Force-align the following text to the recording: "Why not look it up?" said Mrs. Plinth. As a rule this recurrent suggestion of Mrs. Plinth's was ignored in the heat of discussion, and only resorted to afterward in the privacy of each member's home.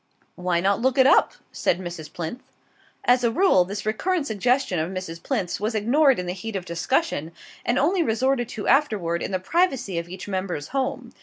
"Why 0.33 0.61
not 0.61 0.81
look 0.81 0.97
it 0.97 1.05
up?" 1.05 1.33
said 1.51 1.77
Mrs. 1.79 2.11
Plinth. 2.11 2.41
As 3.05 3.23
a 3.23 3.29
rule 3.29 3.63
this 3.65 3.85
recurrent 3.85 4.25
suggestion 4.25 4.79
of 4.79 4.89
Mrs. 4.91 5.21
Plinth's 5.21 5.59
was 5.59 5.75
ignored 5.75 6.17
in 6.17 6.25
the 6.25 6.33
heat 6.33 6.55
of 6.55 6.65
discussion, 6.65 7.31
and 7.63 7.77
only 7.77 8.01
resorted 8.01 8.49
to 8.49 8.67
afterward 8.67 9.21
in 9.21 9.29
the 9.29 9.37
privacy 9.37 9.99
of 9.99 10.09
each 10.09 10.27
member's 10.27 10.69
home. 10.69 11.11